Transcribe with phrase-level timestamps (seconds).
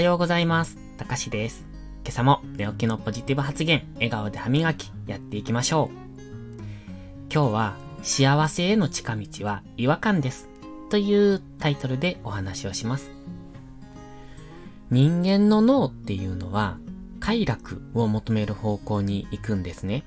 [0.00, 0.78] はようございます。
[0.96, 1.66] たかしです。
[2.04, 6.62] 今朝も寝起きのポジティブ発言、笑顔で歯磨き、やっていきましょう。
[7.30, 10.48] 今日は、幸せへの近道は違和感です。
[10.88, 13.10] というタイトルでお話をします。
[14.88, 16.78] 人間の脳っていうのは、
[17.20, 20.04] 快楽を求める方向に行くんですね。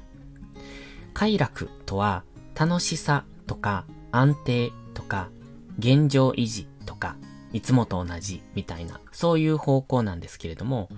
[1.13, 2.23] 快楽とは、
[2.59, 5.29] 楽しさとか安定とか
[5.77, 7.15] 現状維持とか
[7.53, 10.89] いつもと同じみたいな、そういう方向なんですけれども、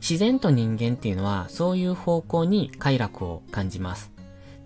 [0.00, 4.10] 自然と人間っていうのはそういう方向に快楽を感じます。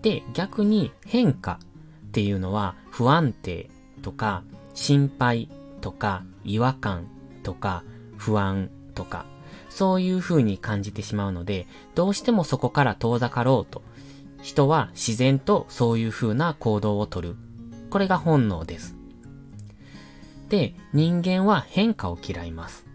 [0.01, 1.59] で、逆に変化
[2.07, 3.69] っていうのは不安定
[4.01, 4.43] とか
[4.73, 5.49] 心配
[5.81, 7.07] とか違和感
[7.43, 7.83] とか
[8.17, 9.25] 不安とか、
[9.69, 13.81] そういう風に感じてしまうので、どうしてもそこから遠ざかろうと、
[14.41, 17.35] 人は自然とそういう風な行動をとる。
[17.89, 18.95] これが本能です。
[20.53, 22.85] で、人間は変化を嫌います。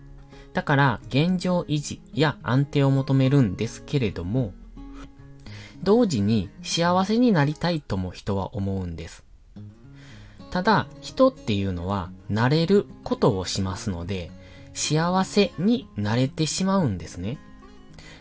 [0.53, 4.53] だから現状維持や安定を求めるんですけれども、
[5.83, 9.25] 同時に幸せになりたいとも人は思うんです。
[10.53, 14.31] ただ、人っていうのは慣れることをしますので、
[14.73, 17.39] 幸せになれてしまうんですね。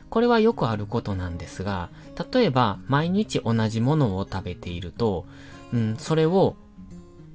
[0.09, 1.91] これはよくあることなんですが、
[2.33, 5.27] 例えば毎日同じものを食べていると、
[5.71, 6.55] うん、それを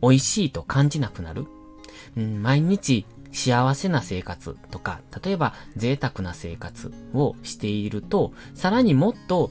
[0.01, 1.47] 美味しいと感じなくなる。
[2.17, 9.50] うん、毎日幸せな生活とか、例えば贅沢な生活をしていると、さらにもっと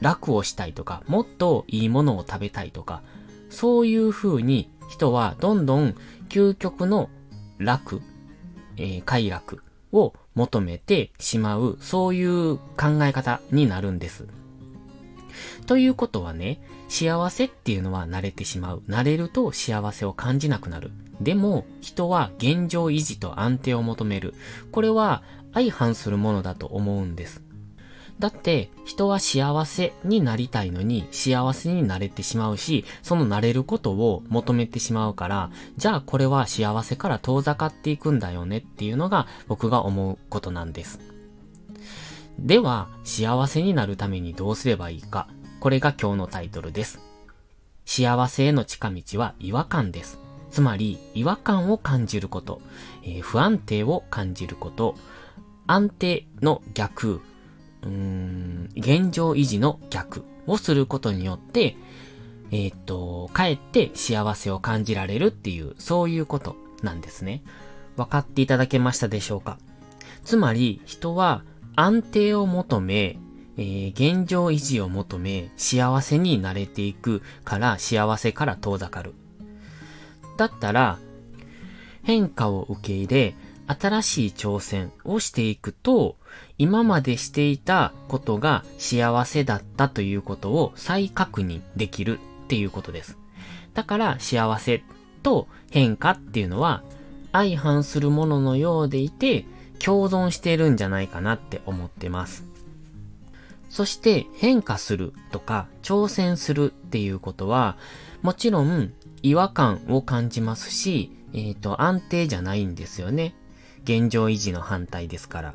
[0.00, 3.02] 楽をしたいとか、もっといいものを食べたいとか、
[3.50, 5.94] そういう風に人はどんどん
[6.28, 7.10] 究極の
[7.58, 8.00] 楽、
[8.76, 9.62] えー、快楽
[9.92, 14.26] を求めてしまう、そういう考え方になるんです。
[15.66, 18.82] ということはね、幸せっていうのは慣れてしまう。
[18.88, 20.90] 慣れると幸せを感じなくなる。
[21.20, 24.34] でも、人は現状維持と安定を求める。
[24.72, 25.22] これは
[25.54, 27.42] 相反するものだと思うんです。
[28.18, 41.11] だって、人は幸せになりたいのに幸せになれてしまうし、そのなれることを求めてしまうから、じゃあこれは幸せから遠ざかっていくんだよねっていうのが僕が思うことなんです。
[42.42, 45.28] では、幸せになるためにどうすればいいか。
[45.60, 46.98] これが今日のタイトルです。
[47.86, 50.18] 幸せへの近道は違和感です。
[50.50, 52.60] つまり、違和感を感じること、
[53.04, 54.96] えー、不安定を感じること、
[55.68, 57.20] 安定の逆、
[57.82, 61.76] うーん、現状維持の逆をすることによって、
[62.50, 67.44] えー、っと、かえって幸せを感じられるっていう、そういうことなんですね。
[67.96, 69.58] 分かっていただけましたでしょうか？
[70.24, 71.44] つまり、人は
[71.76, 73.18] 安定を求め、
[73.56, 79.14] えー、現状維持を求め、幸せになれていくから幸せから遠ざかる。
[80.36, 80.98] だったら、
[82.02, 83.34] 変化を受け入れ、
[83.66, 86.16] 新しい挑戦をしていくと、
[86.58, 93.18] 今までしていたことが幸せだったということを再確認できるっていうことです。
[93.74, 94.82] だから幸せ
[95.22, 96.82] と変化っていうのは
[97.32, 99.46] 相反するもののようでいて
[99.84, 102.44] 共存してるんじゃないかなって思ってます。
[103.68, 107.76] そして変化するとか挑戦するっていうことは、
[108.20, 113.34] もちろん違和感を感じますし、えっ、ー、と、安定じゃないんですよね。
[113.84, 115.54] 現状維持の反対ですから。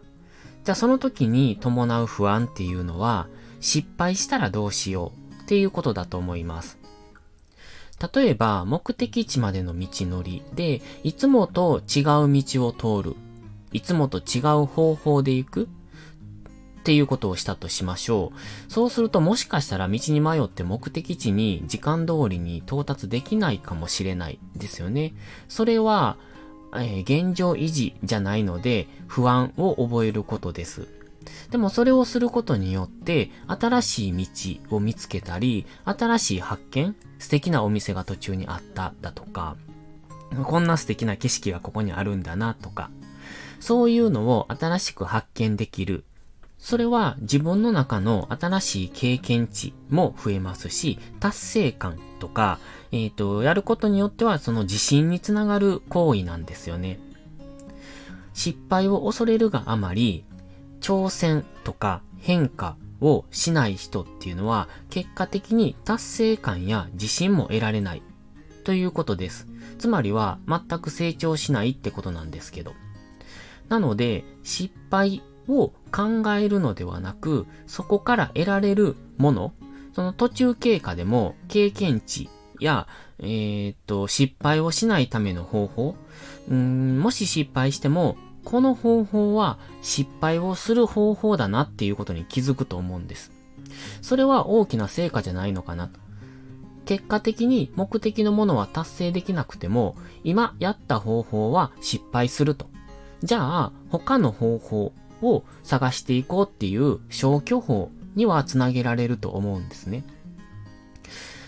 [0.64, 3.28] じゃあその時に伴う不安っていうのは、
[3.62, 6.78] 失敗したらどうしようっていうことだと思います。
[8.14, 13.16] 例えば、目的地までの道のりで、いつもと違う道を通る。
[13.72, 15.64] いつもと違う方法で行く。
[15.64, 18.72] っていうことをしたとしましょう。
[18.72, 25.14] そうするともしかしたら道に迷って目的地に時間通りに到達できないかもしれないですよね。
[25.50, 26.16] それは、
[26.74, 30.88] えー、現状維持じゃないので不安を覚えることです。
[31.52, 39.58] でもそれをすることによって新しい道を見つけたり、新しい発見素敵なお店が途中にあっただとか、
[40.44, 42.90] こんな素敵な景色がここにあるんだなとか、
[43.60, 46.04] そういうのを新しく発見できる
[46.60, 52.60] それは自分の中の新しい経験値も増えますし、達成感とか、
[52.92, 57.00] えっ、ー、と、やることによってはその自信につながる行為なんですよね。
[58.34, 60.26] 失敗を恐れるがあまり、
[60.82, 68.02] 挑戦とか変化をしない人っていうのは、結果的に達成感や自信も得られない
[68.64, 69.48] ということです。
[69.78, 72.74] つまりは全く成長しないってことなんですけど。
[73.70, 79.54] なので、失敗を考えるのではなく、そこから得られるもの、
[79.94, 82.30] その途中経過でも経験値
[82.60, 82.88] や、
[83.20, 85.96] えー、っと、失敗をしないための方法、
[86.50, 93.32] うん、もし失敗しても、この方法は失敗をする方法だなっていうことに気づくと思うんです。
[94.02, 96.00] それは大きな成果じゃないのかなと。
[96.86, 102.68] 結果的に目的のものは達成できなくても、今やった方法は失敗すると。
[103.24, 110.04] じゃあ、他の方法を探していこうっていう消去法にはつなげられると思うんですね。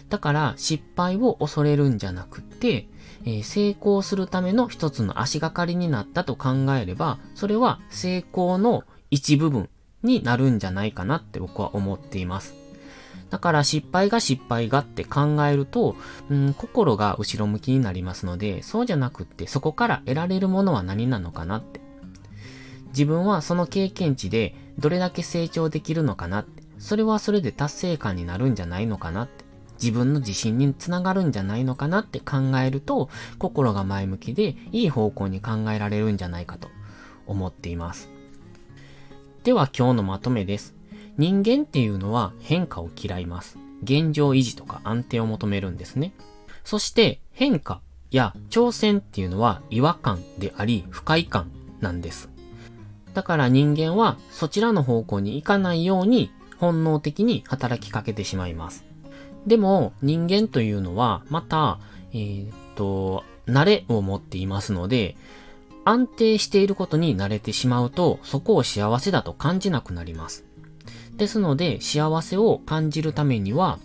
[0.09, 2.87] だから失敗を恐れるんじゃなくて、
[3.25, 6.49] えー、成功するための一つの足がかりになったと考
[6.79, 9.69] えれば、それは成功の一部分
[10.03, 12.55] になるんじゃないかなって僕は思っています。
[13.29, 15.95] だから失敗が失敗がって考えると、
[16.29, 21.79] うん、心が後ろ向きになりますので、そうじゃなくってそこから得られるものは何なのかなって。
[22.89, 26.63] 自分はその経験値でどれだけ成長できるのかなって。
[26.79, 29.45] それはそれで達成感になるんじゃないのかなって。
[29.81, 36.69] 自分の自信につながるんじゃないのかなって考えると、心が前向きでいい方向に考えられるんじゃないかと
[37.27, 38.09] 思っています。
[39.43, 40.78] では今日のまとめです。
[41.19, 43.57] 人間っていうのは変化を嫌います。
[43.83, 46.13] 現状維持とか安定を求めるんですね。
[46.63, 51.51] そして変化や挑戦っていうのは違和感であり不快感
[51.81, 52.29] なんです。
[53.13, 58.85] だから人間はそちらの方向に行かないように本能的に働きかけてしまいます。
[59.45, 61.79] でも、人間というのは、また、
[62.13, 65.15] えー、っと、慣れを持っていますので、
[65.85, 70.45] 安定していることに慣れてしまうと、そこを幸せだと感じなくなります。
[71.19, 73.77] ですので、幸せを感じるためには、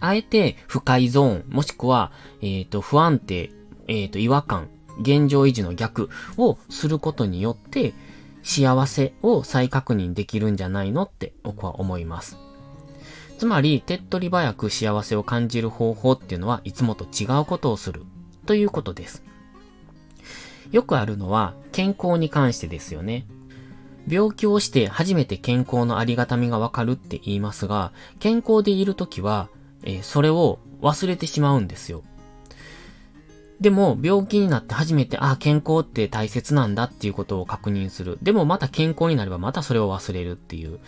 [0.00, 2.10] あえて不快ゾーン、もしくは、
[2.40, 3.52] えっ、と、不安定、
[3.88, 4.68] えっ、と、違和感、
[5.00, 7.92] 現状維持の逆をすることによって、
[8.42, 12.36] 幸せを再確認できるんじゃないのって僕は思います。
[13.38, 18.02] つまり、手っ取り早く幸せを感じる方法っていうのはいつもと違うことをする
[18.46, 19.22] ということです。
[20.70, 23.26] よくあるのは健康に関してですよね。
[24.08, 29.48] 病気をして初めて健康のありがたみがわかるって言いますが、健康でいるときは、
[29.84, 32.02] えー、それを忘れてしまうんですよ。
[33.60, 38.18] でも、病気になって初めて、あ、健康って大切なんだっていうことを確認する。
[38.20, 40.80] でも、また健康になればまたそれを忘れるっていう。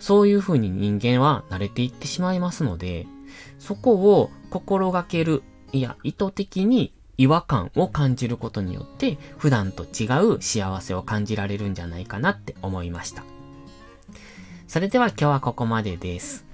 [0.00, 3.06] そういう風に人間は慣れていってしまいますので、
[3.60, 13.24] そこを心がける、いや、意図的に違和感を感じることによって、普段と違う幸せを感じられるんじゃないかなって思いました。
[14.68, 16.44] それでは今日はここまでです。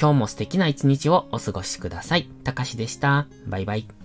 [0.00, 2.28] 今日も素敵な一日をお過ごしください。
[2.44, 3.26] たかしでした。
[3.46, 4.01] バイバイ。